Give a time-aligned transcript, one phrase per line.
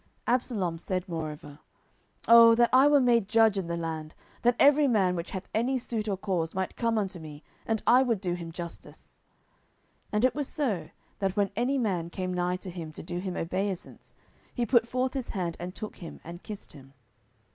[0.27, 1.59] 10:015:004 Absalom said moreover,
[2.27, 5.77] Oh that I were made judge in the land, that every man which hath any
[5.77, 9.19] suit or cause might come unto me, and I would do him justice!
[10.05, 13.19] 10:015:005 And it was so, that when any man came nigh to him to do
[13.19, 14.15] him obeisance,
[14.51, 16.93] he put forth his hand, and took him, and kissed him.